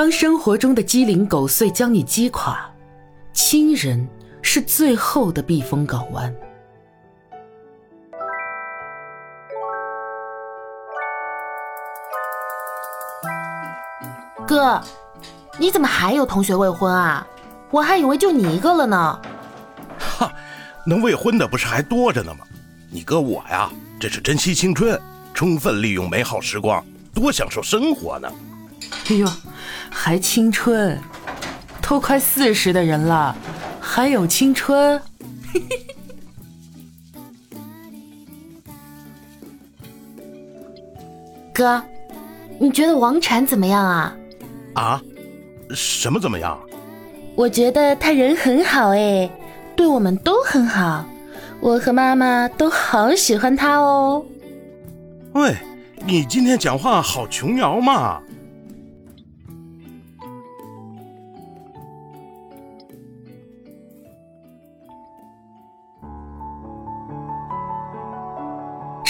[0.00, 2.58] 当生活中的鸡零狗碎将你击垮，
[3.34, 4.08] 亲人
[4.40, 6.34] 是最后的避风港湾。
[14.48, 14.80] 哥，
[15.58, 17.26] 你怎么还有同学未婚啊？
[17.70, 19.20] 我还以为就你一个了呢。
[19.98, 20.32] 哈，
[20.86, 22.46] 能未婚的不是还多着呢吗？
[22.90, 23.70] 你哥我呀，
[24.00, 24.98] 这是珍惜青春，
[25.34, 28.32] 充分利用美好时光，多享受生活呢。
[29.08, 29.26] 哎呦，
[29.90, 30.98] 还青春，
[31.82, 33.36] 都快四十的人了，
[33.80, 35.00] 还有青春？
[41.52, 41.82] 哥，
[42.58, 44.16] 你觉得王禅怎么样啊？
[44.74, 45.02] 啊？
[45.74, 46.58] 什么怎么样？
[47.36, 49.30] 我觉得他人很好哎，
[49.76, 51.04] 对我们都很好，
[51.60, 54.24] 我和妈妈都好喜欢他哦。
[55.32, 55.54] 喂，
[56.06, 58.20] 你今天讲话好琼瑶嘛！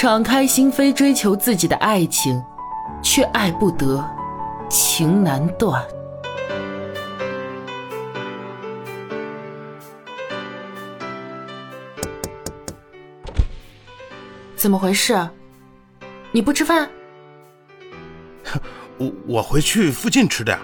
[0.00, 2.42] 敞开心扉追求自己的爱情，
[3.02, 4.02] 却爱不得，
[4.70, 5.86] 情难断。
[14.56, 15.28] 怎么回事？
[16.32, 16.88] 你不吃饭？
[18.96, 20.58] 我我回去附近吃点，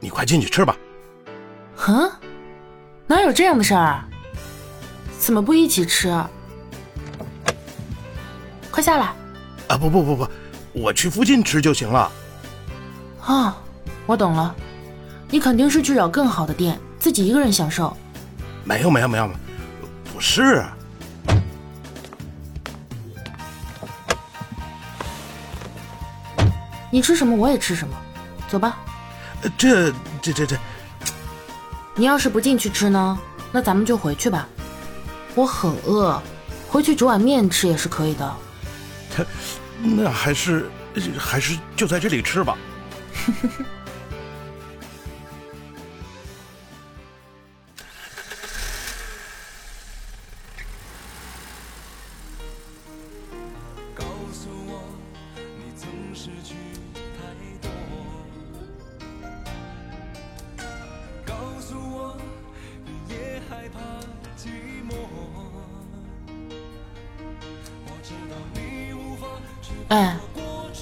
[0.00, 0.76] 你快进去吃吧。
[1.86, 2.10] 嗯？
[3.06, 4.02] 哪有这样的事儿？
[5.20, 6.12] 怎么不一起吃？
[8.72, 9.14] 快下来！
[9.68, 10.28] 啊不不不不，
[10.72, 12.10] 我去附近吃就行了。
[13.20, 13.54] 啊，
[14.06, 14.52] 我懂了，
[15.30, 17.94] 你肯定是去找更好的店，自己一个人享受。
[18.64, 19.30] 没有没有没有，
[20.12, 20.64] 不是。
[26.90, 27.94] 你吃什么我也吃什么，
[28.48, 28.78] 走吧。
[29.58, 30.56] 这这这这，
[31.94, 33.18] 你要是不进去吃呢，
[33.52, 34.48] 那咱们就回去吧。
[35.34, 36.20] 我很饿，
[36.68, 38.34] 回去煮碗面吃也是可以的。
[39.82, 40.70] 那还是
[41.18, 42.56] 还是就在这里吃吧。
[53.94, 54.82] 告诉我，
[55.36, 56.54] 你曾是去
[69.92, 70.16] 哎，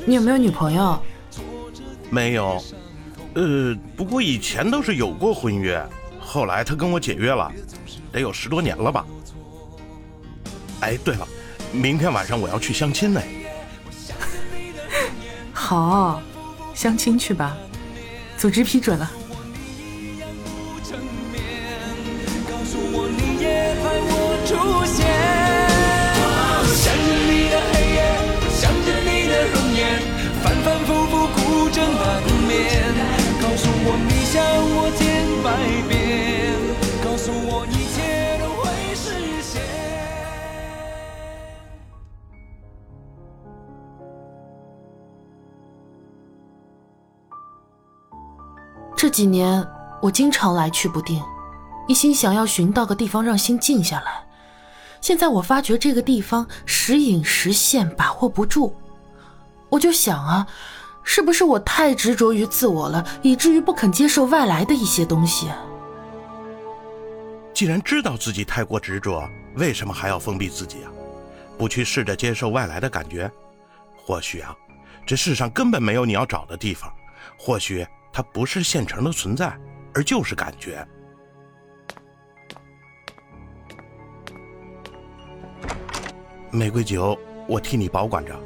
[0.06, 0.96] 你有没有女朋友？
[2.10, 2.62] 没有，
[3.34, 5.84] 呃，不过以前倒是有过婚约，
[6.20, 7.50] 后来他跟我解约了，
[8.12, 9.04] 得有十多年了吧。
[10.82, 11.26] 哎，对了，
[11.72, 13.20] 明天晚上我要去相亲呢。
[15.52, 16.22] 好，
[16.72, 17.56] 相亲去吧，
[18.38, 19.10] 组织批准了。
[33.82, 34.42] 我，你想
[34.76, 35.48] 我千百
[35.88, 36.54] 遍，
[37.02, 39.62] 告诉我一切都会实现
[48.96, 49.66] 这几年
[50.02, 51.22] 我经常来去不定，
[51.88, 54.26] 一心想要寻到个地方让心静下来。
[55.00, 58.76] 现在我发觉这个地方时隐时现，把握不住。
[59.70, 60.46] 我就想啊，
[61.02, 65.48] 是不是我太执着于自我了，以至于不肯接受外来的一些东西？
[67.52, 70.90] 既然知道自己太过执着，为什么还要封闭自己啊？
[71.58, 73.30] 不去试着接受外来的感觉？
[73.96, 74.56] 或许啊，
[75.04, 76.92] 这世上根本没有你要找的地方。
[77.38, 77.86] 或许。
[78.12, 79.56] 它不是现成的存在，
[79.94, 80.84] 而就是感觉。
[86.50, 87.16] 玫瑰酒，
[87.46, 88.36] 我替你保管着，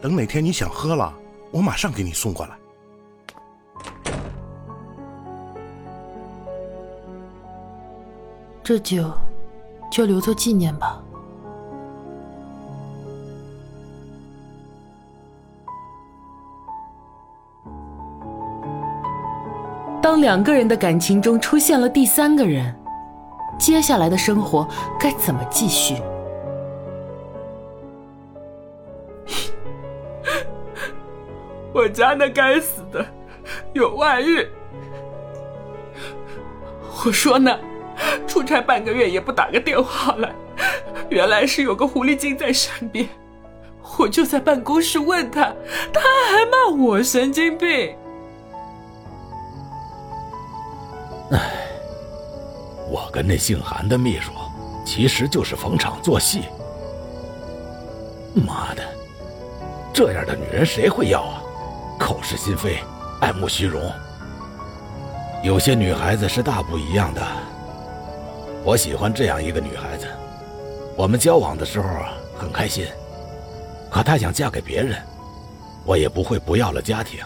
[0.00, 1.12] 等哪天你想喝了，
[1.52, 2.56] 我马上给你送过来。
[8.64, 9.12] 这酒，
[9.90, 11.02] 就留作纪念吧。
[20.00, 22.74] 当两个人的感情中出现了第三个人，
[23.58, 24.66] 接下来的生活
[24.98, 25.96] 该怎么继续？
[31.82, 33.04] 我家那该死的
[33.72, 34.46] 有外遇。
[37.04, 37.58] 我说呢
[38.28, 40.32] 出差半个月也不打个电话来
[41.10, 43.08] 原来是有个狐狸精在身边
[43.98, 45.52] 我就在办公室问她
[45.92, 46.00] 她
[46.30, 47.96] 还骂我神经病。
[51.32, 51.40] 唉
[52.88, 54.30] 我跟那姓韩的秘书
[54.86, 56.44] 其实就是逢场作戏。
[58.46, 58.82] 妈的
[59.92, 61.41] 这样的女人谁会要啊？
[62.02, 62.80] 口是心非，
[63.20, 63.80] 爱慕虚荣。
[65.40, 67.22] 有些女孩子是大不一样的。
[68.64, 70.08] 我喜欢这样一个女孩子，
[70.96, 71.88] 我们交往的时候
[72.36, 72.84] 很开心。
[73.88, 75.00] 可她想嫁给别人，
[75.84, 77.20] 我也不会不要了家庭。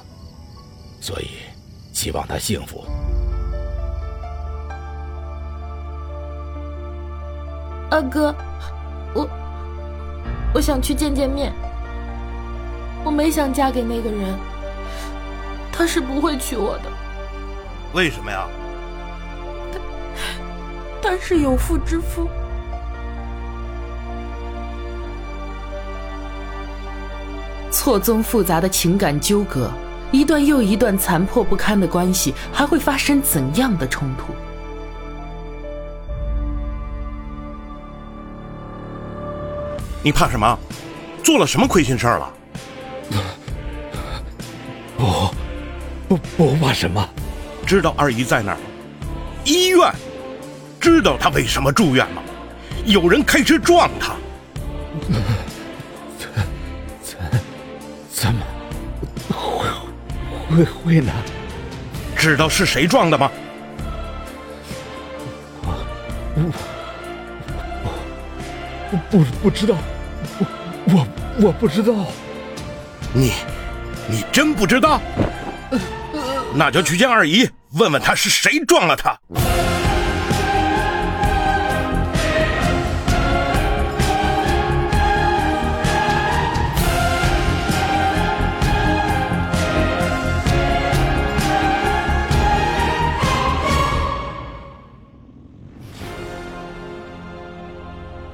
[1.00, 1.28] 所以，
[1.94, 2.84] 希望她幸福。
[7.90, 8.34] 二哥，
[9.14, 9.26] 我
[10.52, 11.50] 我想去见见面。
[13.02, 14.36] 我没想嫁给那个人，
[15.76, 16.84] 他是不会娶我的。
[17.92, 18.46] 为什么呀？
[19.72, 22.28] 他他是有妇之夫。
[27.70, 29.70] 错综复杂的情感纠葛，
[30.10, 34.32] 一段又一段残破不堪的关系，还会发生怎样的冲突？
[40.02, 40.58] 你怕什么？
[41.22, 42.32] 做了什么亏心事儿了？
[46.08, 47.08] 不，不怕什么。
[47.66, 48.58] 知道二姨在哪儿？
[49.44, 49.92] 医院。
[50.80, 52.22] 知道她为什么住院吗？
[52.84, 54.14] 有人开车撞她。
[56.18, 56.28] 怎
[57.02, 57.18] 怎
[58.08, 58.40] 怎么
[59.30, 59.66] 会
[60.48, 61.12] 会会呢？
[62.16, 63.30] 知道是谁撞的吗？
[65.64, 65.74] 我
[66.36, 66.52] 我
[68.92, 69.76] 我不不知道。
[70.38, 70.46] 我
[70.94, 71.06] 我
[71.46, 72.06] 我不知道，
[73.12, 73.32] 你，
[74.08, 75.00] 你真不知道？
[76.54, 79.18] 那就去见二姨，问问她是谁撞了她。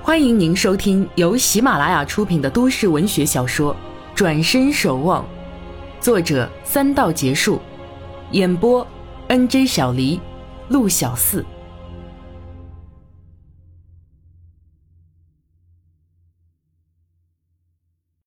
[0.05, 3.75] 欢迎您收听由喜马拉雅出品的都市文学小说
[4.15, 5.23] 《转身守望》，
[6.03, 7.61] 作者三道结束，
[8.33, 8.85] 演播
[9.29, 10.21] N J 小黎、
[10.69, 11.47] 陆小四。